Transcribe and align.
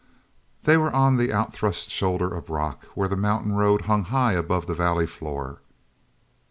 They 0.63 0.77
were 0.77 0.91
on 0.91 1.17
the 1.17 1.31
outthrust 1.31 1.91
shoulder 1.91 2.33
of 2.33 2.49
rock 2.49 2.85
where 2.95 3.07
the 3.07 3.15
mountain 3.15 3.53
road 3.53 3.81
hung 3.81 4.05
high 4.05 4.33
above 4.33 4.65
the 4.65 4.73
valley 4.73 5.05
floor. 5.05 5.59